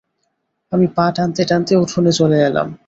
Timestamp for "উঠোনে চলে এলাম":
1.75-2.67